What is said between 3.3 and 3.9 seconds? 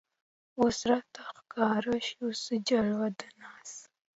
ناز